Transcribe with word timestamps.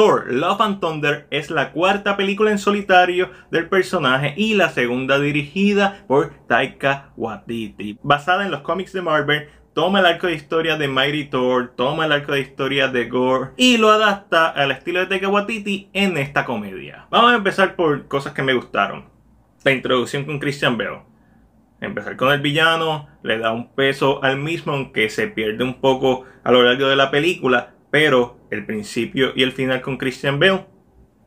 Thor 0.00 0.32
Love 0.32 0.62
and 0.62 0.80
Thunder 0.80 1.26
es 1.28 1.50
la 1.50 1.72
cuarta 1.72 2.16
película 2.16 2.50
en 2.50 2.56
solitario 2.56 3.28
del 3.50 3.68
personaje 3.68 4.32
y 4.34 4.54
la 4.54 4.70
segunda 4.70 5.18
dirigida 5.18 6.04
por 6.08 6.32
Taika 6.48 7.10
Waititi. 7.18 7.98
Basada 8.02 8.46
en 8.46 8.50
los 8.50 8.62
cómics 8.62 8.94
de 8.94 9.02
Marvel, 9.02 9.50
toma 9.74 10.00
el 10.00 10.06
arco 10.06 10.26
de 10.26 10.36
historia 10.36 10.78
de 10.78 10.88
Mighty 10.88 11.24
Thor, 11.24 11.74
toma 11.76 12.06
el 12.06 12.12
arco 12.12 12.32
de 12.32 12.40
historia 12.40 12.88
de 12.88 13.10
Gore 13.10 13.50
y 13.58 13.76
lo 13.76 13.90
adapta 13.90 14.48
al 14.48 14.70
estilo 14.70 15.00
de 15.00 15.06
Taika 15.06 15.28
Waititi 15.28 15.90
en 15.92 16.16
esta 16.16 16.46
comedia. 16.46 17.06
Vamos 17.10 17.32
a 17.32 17.36
empezar 17.36 17.76
por 17.76 18.08
cosas 18.08 18.32
que 18.32 18.42
me 18.42 18.54
gustaron. 18.54 19.04
La 19.64 19.72
introducción 19.72 20.24
con 20.24 20.38
Christian 20.38 20.78
Bale. 20.78 21.02
Empezar 21.82 22.16
con 22.16 22.32
el 22.32 22.40
villano 22.40 23.06
le 23.22 23.36
da 23.36 23.52
un 23.52 23.70
peso 23.74 24.24
al 24.24 24.38
mismo, 24.38 24.72
aunque 24.72 25.10
se 25.10 25.28
pierde 25.28 25.62
un 25.62 25.78
poco 25.78 26.24
a 26.42 26.52
lo 26.52 26.62
largo 26.62 26.88
de 26.88 26.96
la 26.96 27.10
película, 27.10 27.74
pero 27.90 28.38
el 28.50 28.64
principio 28.64 29.32
y 29.34 29.42
el 29.42 29.52
final 29.52 29.80
con 29.82 29.96
Christian 29.96 30.38
Bale, 30.38 30.66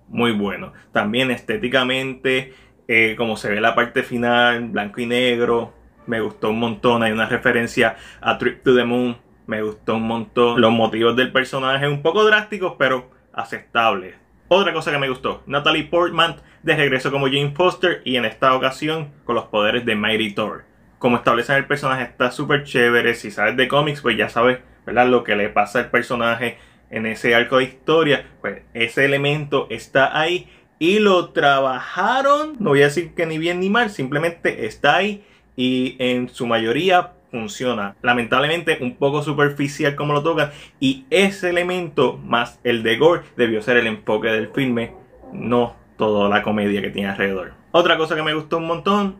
muy 0.08 0.31
bueno. 0.31 0.73
También 0.91 1.31
estéticamente, 1.31 2.54
eh, 2.88 3.16
como 3.17 3.38
se 3.38 3.49
ve 3.49 3.62
la 3.62 3.76
parte 3.76 4.04
final, 4.04 4.70
blanco 4.70 5.02
y 5.02 5.05
negro, 5.05 5.73
me 6.05 6.21
gustó 6.21 6.49
un 6.49 6.59
montón. 6.59 7.04
Hay 7.04 7.12
una 7.12 7.27
referencia 7.27 7.95
a 8.21 8.38
Trip 8.38 8.63
to 8.63 8.76
the 8.76 8.84
Moon, 8.84 9.18
me 9.48 9.62
gustó 9.62 9.95
un 9.95 10.07
montón. 10.07 10.59
Los 10.62 10.71
motivos 10.71 11.16
del 11.16 11.31
personaje, 11.31 11.88
un 11.88 12.02
poco 12.02 12.23
drásticos, 12.26 12.76
pero 12.77 13.09
aceptables. 13.34 14.16
Otra 14.48 14.73
cosa 14.73 14.91
que 14.91 14.99
me 14.99 15.09
gustó, 15.09 15.41
Natalie 15.48 15.85
Portman 15.85 16.35
de 16.62 16.76
regreso 16.76 17.12
como 17.12 17.26
Jane 17.26 17.54
Foster 17.55 18.02
y 18.05 18.18
en 18.18 18.26
esta 18.26 18.54
ocasión 18.54 19.12
con 19.23 19.35
los 19.35 19.45
poderes 19.45 19.85
de 19.85 19.95
Mighty 19.95 20.34
Thor. 20.34 20.66
Como 20.99 21.18
establecen 21.18 21.55
el 21.55 21.66
personaje 21.66 22.04
está 22.04 22.32
súper 22.32 22.63
chévere, 22.63 23.16
si 23.16 23.32
sabes 23.32 23.57
de 23.57 23.68
cómics 23.68 24.02
pues 24.02 24.16
ya 24.16 24.30
sabes 24.30 24.59
¿verdad? 24.86 25.08
lo 25.08 25.23
que 25.23 25.36
le 25.36 25.50
pasa 25.50 25.80
al 25.80 25.90
personaje 25.90 26.58
en 26.90 27.05
ese 27.05 27.34
arco 27.34 27.57
de 27.57 27.66
historia, 27.66 28.26
pues 28.41 28.62
ese 28.74 29.05
elemento 29.05 29.68
está 29.70 30.20
ahí 30.20 30.48
y 30.80 30.99
lo 30.99 31.30
trabajaron, 31.30 32.55
no 32.60 32.71
voy 32.71 32.82
a 32.82 32.85
decir 32.85 33.13
que 33.16 33.26
ni 33.26 33.38
bien 33.38 33.60
ni 33.60 33.70
mal, 33.70 33.90
simplemente 33.90 34.66
está 34.66 34.98
ahí 34.98 35.24
y 35.55 35.96
en 35.99 36.30
su 36.30 36.46
mayoría 36.46 37.13
funciona. 37.32 37.96
Lamentablemente 38.02 38.77
un 38.82 38.96
poco 38.96 39.24
superficial 39.24 39.96
como 39.96 40.13
lo 40.13 40.22
tocan 40.22 40.52
y 40.80 41.05
ese 41.10 41.50
elemento 41.50 42.18
más 42.18 42.60
el 42.63 42.84
de 42.84 42.98
Gore 42.98 43.24
debió 43.38 43.62
ser 43.62 43.77
el 43.77 43.88
enfoque 43.88 44.27
del 44.27 44.50
filme, 44.50 44.94
no 45.32 45.76
toda 45.98 46.29
la 46.29 46.44
comedia 46.44 46.82
que 46.82 46.91
tiene 46.91 47.10
alrededor. 47.10 47.54
Otra 47.72 47.98
cosa 47.98 48.16
que 48.16 48.22
me 48.22 48.35
gustó 48.35 48.57
un 48.57 48.68
montón, 48.68 49.16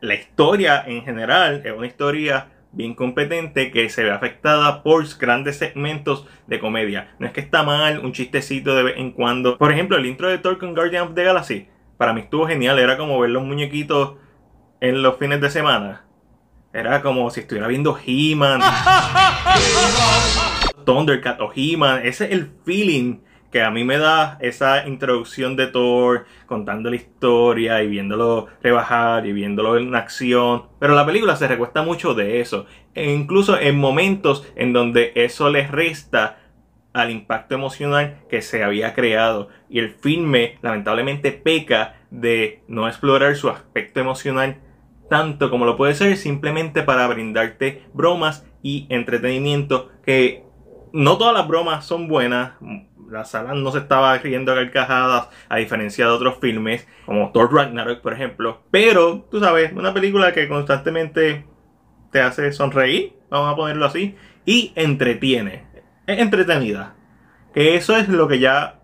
la 0.00 0.14
historia 0.14 0.82
en 0.84 1.04
general 1.04 1.62
es 1.64 1.72
una 1.72 1.86
historia 1.86 2.48
bien 2.74 2.94
competente 2.94 3.70
que 3.70 3.88
se 3.88 4.02
ve 4.02 4.10
afectada 4.10 4.82
por 4.82 5.04
grandes 5.18 5.58
segmentos 5.58 6.26
de 6.46 6.58
comedia. 6.58 7.14
No 7.18 7.26
es 7.26 7.32
que 7.32 7.40
está 7.40 7.62
mal 7.62 8.04
un 8.04 8.12
chistecito 8.12 8.74
de 8.74 8.82
vez 8.82 8.94
en 8.96 9.12
cuando. 9.12 9.58
Por 9.58 9.72
ejemplo, 9.72 9.96
el 9.96 10.06
intro 10.06 10.28
de 10.28 10.38
Thor 10.38 10.58
con 10.58 10.74
Guardian 10.74 11.08
of 11.08 11.14
the 11.14 11.24
Galaxy, 11.24 11.68
para 11.96 12.12
mí 12.12 12.22
estuvo 12.22 12.46
genial, 12.46 12.78
era 12.78 12.96
como 12.96 13.18
ver 13.20 13.30
los 13.30 13.44
muñequitos 13.44 14.14
en 14.80 15.02
los 15.02 15.16
fines 15.18 15.40
de 15.40 15.50
semana. 15.50 16.04
Era 16.72 17.02
como 17.02 17.30
si 17.30 17.40
estuviera 17.40 17.68
viendo 17.68 17.96
He-Man. 18.04 18.60
Thundercat 20.84 21.40
o 21.40 21.52
He-Man. 21.54 22.00
Ese 22.04 22.26
es 22.26 22.32
el 22.32 22.50
feeling 22.64 23.20
que 23.54 23.62
a 23.62 23.70
mí 23.70 23.84
me 23.84 23.98
da 23.98 24.36
esa 24.40 24.84
introducción 24.88 25.54
de 25.54 25.68
Thor 25.68 26.26
contando 26.46 26.90
la 26.90 26.96
historia 26.96 27.84
y 27.84 27.86
viéndolo 27.86 28.48
rebajar 28.60 29.26
y 29.26 29.32
viéndolo 29.32 29.78
en 29.78 29.94
acción. 29.94 30.64
Pero 30.80 30.96
la 30.96 31.06
película 31.06 31.36
se 31.36 31.46
recuesta 31.46 31.82
mucho 31.82 32.14
de 32.14 32.40
eso. 32.40 32.66
E 32.96 33.12
incluso 33.12 33.56
en 33.56 33.78
momentos 33.78 34.44
en 34.56 34.72
donde 34.72 35.12
eso 35.14 35.50
le 35.50 35.68
resta 35.68 36.40
al 36.92 37.12
impacto 37.12 37.54
emocional 37.54 38.24
que 38.28 38.42
se 38.42 38.64
había 38.64 38.92
creado. 38.92 39.50
Y 39.70 39.78
el 39.78 39.90
filme 39.90 40.58
lamentablemente 40.60 41.30
peca 41.30 41.94
de 42.10 42.64
no 42.66 42.88
explorar 42.88 43.36
su 43.36 43.50
aspecto 43.50 44.00
emocional 44.00 44.56
tanto 45.08 45.48
como 45.48 45.64
lo 45.64 45.76
puede 45.76 45.94
ser 45.94 46.16
simplemente 46.16 46.82
para 46.82 47.06
brindarte 47.06 47.84
bromas 47.92 48.44
y 48.64 48.88
entretenimiento 48.88 49.92
que 50.04 50.42
no 50.92 51.18
todas 51.18 51.34
las 51.34 51.46
bromas 51.46 51.84
son 51.84 52.08
buenas 52.08 52.54
la 53.14 53.24
sala 53.24 53.54
no 53.54 53.70
se 53.70 53.78
estaba 53.78 54.18
riendo 54.18 54.52
a 54.52 54.56
carcajadas, 54.56 55.28
a 55.48 55.56
diferencia 55.56 56.04
de 56.04 56.10
otros 56.10 56.38
filmes, 56.40 56.86
como 57.06 57.30
Thor 57.30 57.54
Ragnarok, 57.54 58.00
por 58.00 58.12
ejemplo. 58.12 58.62
Pero, 58.70 59.26
tú 59.30 59.40
sabes, 59.40 59.72
una 59.72 59.94
película 59.94 60.32
que 60.32 60.48
constantemente 60.48 61.44
te 62.10 62.20
hace 62.20 62.52
sonreír, 62.52 63.14
vamos 63.30 63.52
a 63.52 63.56
ponerlo 63.56 63.86
así, 63.86 64.16
y 64.44 64.72
entretiene. 64.74 65.64
Es 66.06 66.18
entretenida. 66.18 66.94
Que 67.54 67.76
eso 67.76 67.96
es 67.96 68.08
lo 68.08 68.26
que 68.26 68.40
ya 68.40 68.80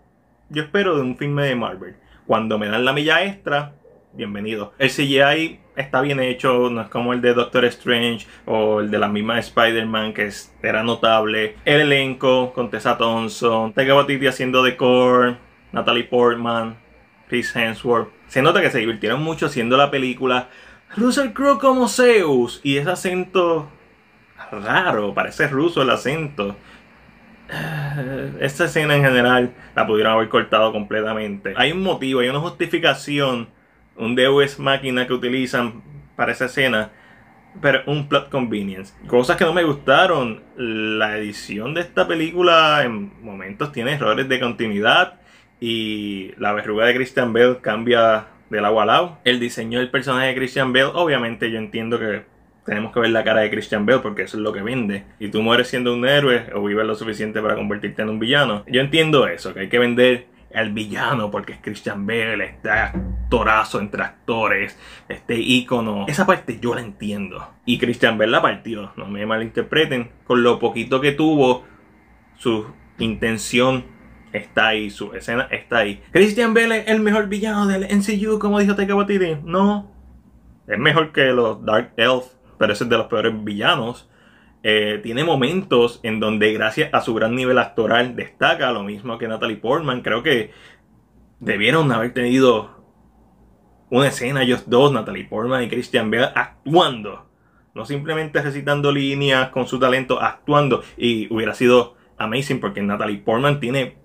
yo 0.49 0.63
espero 0.63 0.95
de 0.95 1.01
un 1.01 1.17
filme 1.17 1.43
de 1.43 1.55
Marvel. 1.55 1.97
Cuando 2.25 2.57
me 2.57 2.69
dan 2.69 2.85
la 2.85 2.93
milla 2.93 3.25
extra, 3.25 3.73
bienvenido. 4.13 4.73
El 4.77 4.89
CGI 4.89 5.59
está 5.81 6.01
bien 6.01 6.19
hecho, 6.19 6.69
no 6.69 6.81
es 6.81 6.87
como 6.87 7.13
el 7.13 7.21
de 7.21 7.33
Doctor 7.33 7.65
Strange 7.65 8.25
o 8.45 8.81
el 8.81 8.89
de 8.89 8.99
la 8.99 9.07
misma 9.07 9.39
Spider-Man 9.39 10.13
que 10.13 10.29
era 10.63 10.83
notable. 10.83 11.55
El 11.65 11.81
elenco 11.81 12.53
con 12.53 12.69
Tessa 12.69 12.97
Thompson, 12.97 13.73
Taika 13.73 13.95
Waititi 13.95 14.27
haciendo 14.27 14.63
de 14.63 14.77
Core, 14.77 15.37
Natalie 15.71 16.05
Portman, 16.05 16.77
Chris 17.27 17.55
Hemsworth. 17.55 18.09
Se 18.27 18.41
nota 18.41 18.61
que 18.61 18.69
se 18.69 18.79
divirtieron 18.79 19.21
mucho 19.21 19.47
haciendo 19.47 19.77
la 19.77 19.91
película. 19.91 20.49
Russell 20.95 21.31
Crowe 21.31 21.59
como 21.59 21.87
Zeus 21.87 22.59
y 22.63 22.77
ese 22.77 22.91
acento 22.91 23.69
raro, 24.51 25.13
parece 25.13 25.47
ruso 25.47 25.81
el 25.81 25.89
acento. 25.89 26.55
Esta 28.39 28.65
escena 28.65 28.95
en 28.95 29.03
general 29.03 29.53
la 29.75 29.87
pudieron 29.87 30.13
haber 30.13 30.29
cortado 30.29 30.71
completamente. 30.71 31.53
Hay 31.57 31.71
un 31.71 31.81
motivo, 31.83 32.21
hay 32.21 32.29
una 32.29 32.39
justificación 32.39 33.49
un 33.95 34.15
Deus 34.15 34.59
máquina 34.59 35.07
que 35.07 35.13
utilizan 35.13 35.81
para 36.15 36.31
esa 36.31 36.45
escena, 36.45 36.91
pero 37.61 37.81
un 37.87 38.07
plot 38.07 38.29
convenience. 38.29 38.93
Cosas 39.07 39.37
que 39.37 39.45
no 39.45 39.53
me 39.53 39.63
gustaron. 39.63 40.41
La 40.55 41.17
edición 41.17 41.73
de 41.73 41.81
esta 41.81 42.07
película 42.07 42.83
en 42.83 43.11
momentos 43.23 43.71
tiene 43.71 43.93
errores 43.93 44.29
de 44.29 44.39
continuidad 44.39 45.19
y 45.59 46.31
la 46.37 46.53
verruga 46.53 46.85
de 46.85 46.95
Christian 46.95 47.33
Bale 47.33 47.59
cambia 47.61 48.27
del 48.49 48.65
agua 48.65 48.83
al 48.83 48.89
agua. 48.89 49.19
El 49.23 49.39
diseño 49.39 49.79
del 49.79 49.89
personaje 49.89 50.27
de 50.27 50.35
Christian 50.35 50.73
Bale, 50.73 50.91
obviamente 50.93 51.51
yo 51.51 51.57
entiendo 51.57 51.99
que 51.99 52.23
tenemos 52.65 52.93
que 52.93 52.99
ver 52.99 53.09
la 53.09 53.23
cara 53.23 53.41
de 53.41 53.49
Christian 53.49 53.85
Bale 53.85 53.99
porque 53.99 54.23
eso 54.23 54.37
es 54.37 54.43
lo 54.43 54.53
que 54.53 54.61
vende. 54.61 55.03
Y 55.19 55.29
tú 55.29 55.41
mueres 55.41 55.67
siendo 55.67 55.93
un 55.93 56.05
héroe 56.07 56.47
o 56.53 56.63
vives 56.63 56.85
lo 56.85 56.95
suficiente 56.95 57.41
para 57.41 57.55
convertirte 57.55 58.01
en 58.01 58.09
un 58.09 58.19
villano. 58.19 58.63
Yo 58.67 58.81
entiendo 58.81 59.27
eso, 59.27 59.53
que 59.53 59.61
hay 59.61 59.69
que 59.69 59.79
vender 59.79 60.25
el 60.53 60.71
villano 60.71 61.31
porque 61.31 61.53
es 61.53 61.59
Christian 61.61 62.05
Bale, 62.05 62.43
este 62.43 62.69
actorazo 62.69 63.79
entre 63.79 64.03
actores, 64.03 64.77
este 65.09 65.39
ícono. 65.39 66.05
Esa 66.07 66.25
parte 66.25 66.59
yo 66.61 66.75
la 66.75 66.81
entiendo. 66.81 67.47
Y 67.65 67.77
Christian 67.77 68.17
Bale 68.17 68.31
la 68.31 68.41
partió, 68.41 68.91
no 68.95 69.07
me 69.07 69.25
malinterpreten. 69.25 70.11
Con 70.25 70.43
lo 70.43 70.59
poquito 70.59 71.01
que 71.01 71.11
tuvo, 71.11 71.63
su 72.37 72.65
intención 72.99 73.85
está 74.33 74.69
ahí, 74.69 74.89
su 74.89 75.13
escena 75.13 75.47
está 75.51 75.79
ahí. 75.79 76.01
Christian 76.11 76.53
Bale 76.53 76.79
es 76.79 76.87
el 76.87 77.01
mejor 77.01 77.27
villano 77.27 77.67
del 77.67 77.83
NCU, 77.83 78.39
como 78.39 78.59
dijo 78.59 78.75
Taika 78.75 78.95
Waititi. 78.95 79.37
No, 79.43 79.91
es 80.67 80.79
mejor 80.79 81.11
que 81.11 81.25
los 81.25 81.63
Dark 81.65 81.93
Elf, 81.97 82.25
pero 82.57 82.73
es 82.73 82.79
de 82.79 82.97
los 82.97 83.07
peores 83.07 83.33
villanos. 83.43 84.09
Eh, 84.63 84.99
tiene 85.01 85.23
momentos 85.23 85.99
en 86.03 86.19
donde 86.19 86.53
gracias 86.53 86.93
a 86.93 87.01
su 87.01 87.15
gran 87.15 87.35
nivel 87.35 87.57
actoral 87.57 88.15
destaca, 88.15 88.71
lo 88.71 88.83
mismo 88.83 89.17
que 89.17 89.27
Natalie 89.27 89.57
Portman. 89.57 90.01
Creo 90.01 90.21
que 90.21 90.51
debieron 91.39 91.91
haber 91.91 92.13
tenido 92.13 92.81
una 93.89 94.07
escena 94.07 94.43
ellos 94.43 94.69
dos, 94.69 94.91
Natalie 94.91 95.25
Portman 95.25 95.63
y 95.63 95.69
Christian 95.69 96.11
Bale, 96.11 96.29
actuando. 96.35 97.27
No 97.73 97.85
simplemente 97.85 98.41
recitando 98.41 98.91
líneas 98.91 99.49
con 99.49 99.67
su 99.67 99.79
talento, 99.79 100.21
actuando. 100.21 100.83
Y 100.97 101.33
hubiera 101.33 101.53
sido 101.55 101.95
amazing 102.17 102.59
porque 102.59 102.81
Natalie 102.81 103.17
Portman 103.17 103.59
tiene 103.59 103.97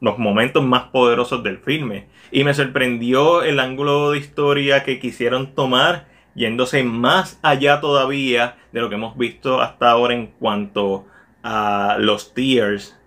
los 0.00 0.18
momentos 0.18 0.64
más 0.64 0.84
poderosos 0.84 1.42
del 1.42 1.58
filme. 1.58 2.08
Y 2.30 2.44
me 2.44 2.54
sorprendió 2.54 3.42
el 3.42 3.60
ángulo 3.60 4.12
de 4.12 4.18
historia 4.18 4.84
que 4.84 4.98
quisieron 4.98 5.54
tomar 5.54 6.11
yéndose 6.34 6.82
más 6.82 7.38
allá 7.42 7.80
todavía 7.80 8.56
de 8.72 8.80
lo 8.80 8.88
que 8.88 8.94
hemos 8.94 9.16
visto 9.16 9.60
hasta 9.60 9.90
ahora 9.90 10.14
en 10.14 10.28
cuanto 10.28 11.06
a 11.42 11.96
los 11.98 12.34
tiers 12.34 12.98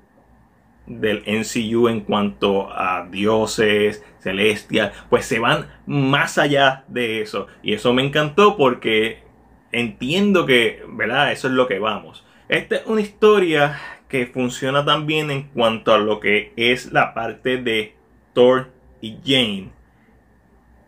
del 0.88 1.24
NCU 1.26 1.88
en 1.88 2.02
cuanto 2.02 2.72
a 2.72 3.08
dioses, 3.10 4.04
celestias, 4.20 4.92
pues 5.10 5.26
se 5.26 5.40
van 5.40 5.68
más 5.88 6.38
allá 6.38 6.84
de 6.88 7.22
eso. 7.22 7.48
Y 7.64 7.74
eso 7.74 7.94
me 7.94 8.04
encantó 8.04 8.56
porque 8.58 9.24
entiendo 9.72 10.46
que, 10.46 10.84
¿verdad? 10.90 11.32
Eso 11.32 11.48
es 11.48 11.54
lo 11.54 11.68
que 11.68 11.80
vamos. 11.80 12.24
Esta 12.50 12.76
es 12.76 12.86
una 12.86 13.02
historia 13.02 13.80
que 14.08 14.28
funciona 14.28 14.86
también 14.86 15.32
en 15.32 15.44
cuanto 15.50 15.94
a 15.94 15.98
lo 15.98 16.20
que 16.20 16.54
es 16.56 16.92
la 16.92 17.14
parte 17.14 17.58
de 17.58 17.96
Thor 18.34 18.72
y 19.02 19.18
Jane 19.26 19.72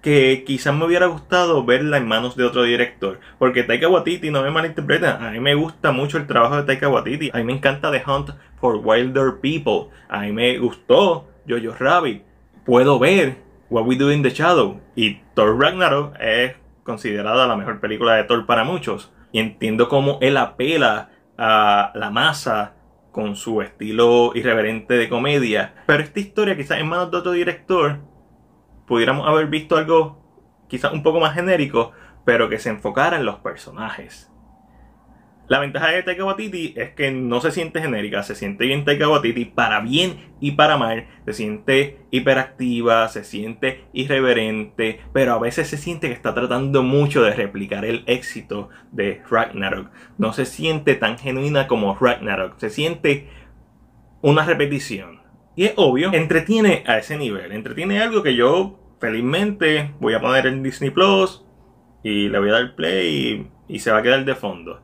que 0.02 0.44
quizás 0.46 0.76
me 0.76 0.86
hubiera 0.86 1.08
gustado 1.08 1.66
verla 1.66 1.98
en 1.98 2.08
manos 2.08 2.36
de 2.36 2.44
otro 2.44 2.64
director. 2.64 3.20
Porque 3.40 3.64
Taika 3.64 3.88
Waititi, 3.90 4.30
no 4.30 4.42
me 4.42 4.52
malinterpreten, 4.52 5.10
a 5.10 5.32
mí 5.32 5.40
me 5.40 5.56
gusta 5.56 5.92
mucho 5.92 6.18
el 6.18 6.28
trabajo 6.28 6.56
de 6.58 6.64
Taika 6.64 6.90
Waititi. 6.90 7.32
A 7.34 7.38
mí 7.38 7.44
me 7.44 7.54
encanta 7.54 7.92
The 7.92 8.04
Hunt 8.06 8.30
for 8.60 8.76
Wilder 8.84 9.40
People. 9.42 9.92
A 10.10 10.22
mí 10.22 10.32
me 10.32 10.58
gustó 10.60 11.28
Jojo 11.48 11.76
Rabbit. 11.80 12.24
Puedo 12.66 13.00
ver 13.00 13.38
What 13.70 13.86
We 13.86 13.96
Do 13.96 14.12
in 14.12 14.24
the 14.24 14.30
Shadow. 14.30 14.80
Y 14.96 15.22
Thor 15.34 15.60
Ragnarok 15.60 16.16
es 16.20 16.56
considerada 16.84 17.48
la 17.48 17.56
mejor 17.56 17.80
película 17.80 18.16
de 18.16 18.24
Thor 18.24 18.46
para 18.46 18.64
muchos. 18.64 19.12
Y 19.32 19.40
entiendo 19.40 19.90
cómo 19.90 20.20
él 20.22 20.38
apela 20.38 21.10
a 21.38 21.92
la 21.96 22.10
masa 22.10 22.74
con 23.12 23.36
su 23.36 23.62
estilo 23.62 24.32
irreverente 24.36 24.94
de 24.94 25.10
comedia. 25.10 25.74
Pero 25.86 26.04
esta 26.04 26.20
historia, 26.20 26.56
quizás 26.56 26.80
en 26.80 26.88
manos 26.88 27.10
de 27.10 27.18
otro 27.18 27.32
director, 27.32 28.00
pudiéramos 28.88 29.28
haber 29.28 29.48
visto 29.48 29.78
algo 29.78 30.24
quizás 30.68 30.94
un 30.94 31.04
poco 31.04 31.20
más 31.20 31.36
genérico, 31.36 31.92
pero 32.26 32.50
que 32.50 32.60
se 32.60 32.70
enfocara 32.70 33.18
en 33.18 33.26
los 33.26 33.38
personajes. 33.38 34.32
La 35.48 35.60
ventaja 35.60 35.88
de 35.88 36.04
Taika 36.04 36.26
Waititi 36.26 36.74
es 36.76 36.90
que 36.90 37.10
no 37.10 37.40
se 37.40 37.52
siente 37.52 37.80
genérica, 37.80 38.22
se 38.22 38.36
siente 38.36 38.66
bien 38.66 38.84
Taika 38.84 39.08
Waititi 39.08 39.46
para 39.46 39.80
bien 39.80 40.34
y 40.42 40.52
para 40.52 40.76
mal, 40.76 41.08
se 41.26 41.32
siente 41.32 42.00
hiperactiva, 42.12 43.08
se 43.08 43.24
siente 43.24 43.86
irreverente, 43.94 45.00
pero 45.14 45.34
a 45.34 45.40
veces 45.40 45.70
se 45.70 45.78
siente 45.78 46.10
que 46.10 46.14
está 46.14 46.34
tratando 46.34 46.84
mucho 46.84 47.24
de 47.24 47.34
replicar 47.34 47.86
el 47.86 48.04
éxito 48.08 48.68
de 48.92 49.22
Ragnarok. 49.30 49.90
No 50.18 50.34
se 50.34 50.46
siente 50.46 50.96
tan 50.96 51.18
genuina 51.18 51.68
como 51.68 51.96
Ragnarok, 51.96 52.58
se 52.58 52.70
siente 52.70 53.30
una 54.22 54.44
repetición. 54.44 55.22
Y 55.58 55.66
es 55.66 55.74
obvio, 55.76 56.14
entretiene 56.14 56.84
a 56.86 57.00
ese 57.00 57.18
nivel, 57.18 57.52
entretiene 57.52 58.00
algo 58.00 58.22
que 58.22 58.36
yo 58.36 58.80
felizmente 59.00 59.92
voy 60.00 60.14
a 60.14 60.22
poner 60.22 60.46
en 60.46 60.62
Disney 60.62 60.92
Plus 60.92 61.44
y 62.04 62.30
le 62.30 62.38
voy 62.38 62.50
a 62.50 62.54
dar 62.54 62.76
play 62.76 63.50
y, 63.68 63.80
se 63.80 63.92
va 63.92 63.98
a 63.98 64.02
quedar 64.04 64.24
de 64.24 64.36
fondo. 64.36 64.84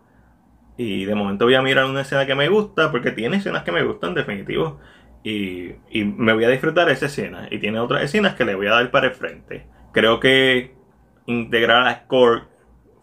Y 0.75 1.05
de 1.05 1.13
momento 1.13 1.45
voy 1.45 1.53
a 1.53 1.61
mirar 1.61 1.85
una 1.85 2.01
escena 2.01 2.25
que 2.25 2.33
me 2.33 2.49
gusta, 2.49 2.91
porque 2.91 3.11
tiene 3.11 3.37
escenas 3.37 3.61
que 3.61 3.71
me 3.71 3.83
gustan, 3.83 4.15
definitivo. 4.15 4.79
Y, 5.23 5.73
y 5.91 6.05
me 6.05 6.33
voy 6.33 6.43
a 6.45 6.49
disfrutar 6.49 6.89
esa 6.89 7.05
escena. 7.05 7.47
Y 7.51 7.59
tiene 7.59 7.79
otras 7.79 8.01
escenas 8.01 8.33
que 8.33 8.43
le 8.43 8.55
voy 8.55 8.65
a 8.65 8.71
dar 8.71 8.89
para 8.89 9.05
el 9.05 9.13
frente. 9.13 9.67
Creo 9.91 10.19
que 10.19 10.73
integrar 11.27 11.85
a 11.85 12.03
Score 12.03 12.45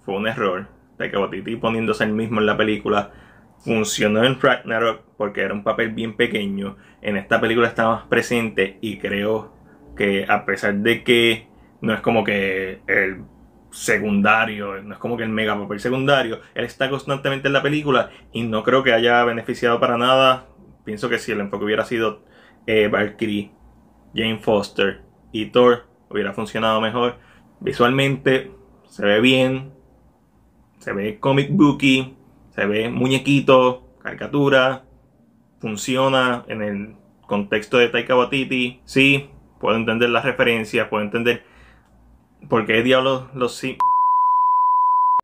fue 0.05 0.16
un 0.16 0.26
error. 0.26 0.66
De 0.99 1.08
que 1.08 1.16
Botiti 1.16 1.55
poniéndose 1.55 2.02
el 2.02 2.12
mismo 2.12 2.40
en 2.40 2.46
la 2.46 2.56
película 2.56 3.12
funcionó 3.65 4.25
en 4.25 4.41
Ragnarok 4.41 5.03
porque 5.17 5.43
era 5.43 5.55
un 5.55 5.62
papel 5.62 5.91
bien 5.91 6.17
pequeño. 6.17 6.77
En 7.03 7.17
esta 7.17 7.41
película 7.41 7.69
está 7.69 7.87
más 7.89 8.07
presente 8.07 8.79
y 8.81 8.99
creo 8.99 9.55
que 9.97 10.27
a 10.29 10.45
pesar 10.45 10.75
de 10.77 11.05
que 11.05 11.49
no 11.81 11.95
es 11.95 12.01
como 12.01 12.25
que 12.25 12.81
el 12.87 13.23
secundario, 13.71 14.83
no 14.83 14.95
es 14.95 14.99
como 14.99 15.17
que 15.17 15.23
el 15.23 15.29
mega 15.29 15.59
papel 15.59 15.81
secundario, 15.81 16.41
él 16.55 16.65
está 16.65 16.91
constantemente 16.91 17.49
en 17.49 17.53
la 17.53 17.62
película 17.62 18.11
y 18.33 18.43
no 18.43 18.62
creo 18.65 18.83
que 18.83 18.93
haya 18.93 19.23
beneficiado 19.25 19.79
para 19.79 19.97
nada. 19.97 20.47
Pienso 20.85 21.09
que 21.09 21.19
si 21.19 21.33
el 21.33 21.41
enfoque 21.41 21.65
hubiera 21.65 21.85
sido 21.85 22.25
eh, 22.67 22.89
Valkyrie, 22.89 23.53
Jane 24.15 24.39
Foster 24.39 25.03
y 25.33 25.47
Thor, 25.47 25.87
hubiera 26.09 26.33
funcionado 26.33 26.81
mejor. 26.81 27.19
Visualmente 27.61 28.51
se 28.89 29.05
ve 29.05 29.21
bien, 29.21 29.73
se 30.79 30.93
ve 30.93 31.19
comic 31.21 31.51
booky, 31.53 32.17
se 32.50 32.67
ve 32.67 32.88
muñequito, 32.88 33.82
caricatura, 34.02 34.85
funciona 35.61 36.44
en 36.49 36.62
el 36.62 36.97
contexto 37.26 37.79
de 37.79 37.88
Taika 37.88 38.17
Waititi. 38.17 38.81
Sí, 38.85 39.31
puedo 39.61 39.76
entender 39.76 40.11
las 40.11 40.25
referencias, 40.25 40.88
puedo 40.88 41.05
entender 41.05 41.44
¿Por 42.49 42.67
qué 42.67 42.82
diablos 42.82 43.25
los 43.35 43.55
sim... 43.55 43.76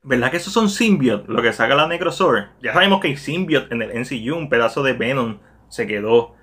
¿Verdad 0.03 0.31
que 0.31 0.37
esos 0.37 0.53
son 0.53 0.69
symbiote? 0.69 1.33
Lo 1.33 1.43
que 1.43 1.53
saca 1.53 1.75
la 1.75 1.89
Necrosword. 1.89 2.51
Ya 2.63 2.73
sabemos 2.73 3.01
que 3.01 3.09
hay 3.09 3.17
symbiote 3.17 3.75
en 3.75 3.83
el 3.83 4.01
NCU. 4.01 4.37
Un 4.37 4.49
pedazo 4.49 4.83
de 4.83 4.93
Venom 4.93 5.39
se 5.69 5.87
quedó 5.87 6.35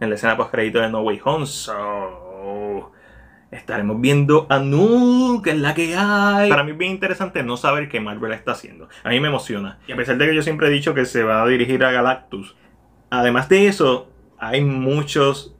en 0.00 0.08
la 0.08 0.14
escena 0.14 0.38
post 0.38 0.50
crédito 0.50 0.80
de 0.80 0.88
No 0.88 1.02
Way 1.02 1.20
Home. 1.24 1.44
So, 1.44 2.29
estaremos 3.50 4.00
viendo 4.00 4.46
a 4.48 4.58
Null, 4.58 5.42
que 5.42 5.50
es 5.50 5.58
la 5.58 5.74
que 5.74 5.94
hay. 5.96 6.48
Para 6.48 6.64
mí 6.64 6.72
es 6.72 6.78
bien 6.78 6.92
interesante 6.92 7.42
no 7.42 7.56
saber 7.56 7.88
qué 7.88 8.00
Marvel 8.00 8.32
está 8.32 8.52
haciendo. 8.52 8.88
A 9.02 9.10
mí 9.10 9.20
me 9.20 9.28
emociona. 9.28 9.78
Y 9.86 9.92
a 9.92 9.96
pesar 9.96 10.18
de 10.18 10.26
que 10.26 10.34
yo 10.34 10.42
siempre 10.42 10.68
he 10.68 10.70
dicho 10.70 10.94
que 10.94 11.04
se 11.04 11.22
va 11.22 11.42
a 11.42 11.46
dirigir 11.46 11.84
a 11.84 11.90
Galactus. 11.90 12.56
Además 13.10 13.48
de 13.48 13.66
eso, 13.66 14.12
hay 14.38 14.62
muchos 14.64 15.56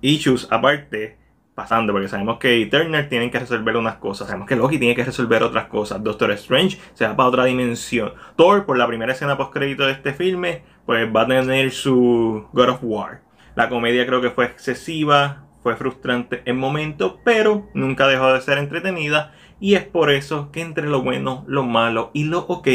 issues 0.00 0.48
aparte 0.50 1.18
pasando, 1.54 1.92
porque 1.94 2.08
sabemos 2.08 2.38
que 2.38 2.62
Eternal 2.62 3.08
tienen 3.08 3.30
que 3.30 3.38
resolver 3.38 3.76
unas 3.78 3.96
cosas, 3.96 4.28
sabemos 4.28 4.46
que 4.46 4.56
Loki 4.56 4.78
tiene 4.78 4.94
que 4.94 5.04
resolver 5.04 5.42
otras 5.42 5.66
cosas, 5.66 6.04
Doctor 6.04 6.30
Strange 6.32 6.78
se 6.92 7.06
va 7.06 7.16
para 7.16 7.30
otra 7.30 7.44
dimensión, 7.46 8.12
Thor 8.36 8.66
por 8.66 8.76
la 8.76 8.86
primera 8.86 9.12
escena 9.12 9.38
post 9.38 9.54
crédito 9.54 9.86
de 9.86 9.92
este 9.92 10.12
filme, 10.12 10.64
pues 10.84 11.08
va 11.14 11.22
a 11.22 11.26
tener 11.26 11.70
su 11.70 12.46
God 12.52 12.68
of 12.68 12.80
War. 12.82 13.22
La 13.54 13.70
comedia 13.70 14.06
creo 14.06 14.20
que 14.20 14.30
fue 14.30 14.44
excesiva, 14.44 15.45
fue 15.66 15.74
frustrante 15.74 16.42
en 16.44 16.58
momentos, 16.58 17.16
pero 17.24 17.68
nunca 17.74 18.06
dejó 18.06 18.32
de 18.32 18.40
ser 18.40 18.58
entretenida 18.58 19.32
y 19.58 19.74
es 19.74 19.82
por 19.82 20.12
eso 20.12 20.52
que 20.52 20.60
entre 20.60 20.86
lo 20.86 21.02
bueno, 21.02 21.42
lo 21.48 21.64
malo 21.64 22.12
y 22.14 22.22
lo 22.22 22.46
ok, 22.46 22.68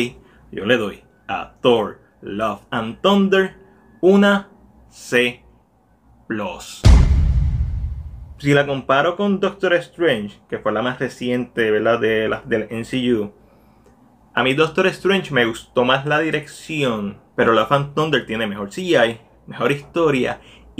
yo 0.51 0.65
le 0.65 0.75
doy 0.75 1.01
a 1.25 1.53
Thor, 1.61 2.01
Love 2.19 2.59
and 2.69 2.99
Thunder 2.99 3.55
una 4.01 4.49
C+. 4.89 5.41
Si 8.39 8.53
la 8.53 8.67
comparo 8.67 9.15
con 9.15 9.39
Doctor 9.39 9.73
Strange, 9.75 10.41
que 10.49 10.59
fue 10.59 10.73
la 10.73 10.81
más 10.81 10.99
reciente, 10.99 11.71
¿verdad? 11.71 11.97
De 11.97 12.27
la, 12.27 12.41
del 12.41 12.67
NCU. 12.69 13.31
A 14.33 14.43
mí 14.43 14.53
Doctor 14.53 14.87
Strange 14.87 15.33
me 15.33 15.45
gustó 15.45 15.85
más 15.85 16.05
la 16.05 16.19
dirección, 16.19 17.21
pero 17.37 17.53
la 17.53 17.67
Fan 17.67 17.93
Thunder 17.95 18.25
tiene 18.25 18.47
mejor 18.47 18.67
CGI, 18.69 19.21
mejor 19.47 19.71
historia 19.71 20.41